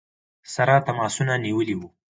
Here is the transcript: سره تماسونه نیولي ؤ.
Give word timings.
سره 0.53 0.75
تماسونه 0.87 1.33
نیولي 1.45 1.75
ؤ. 1.81 1.87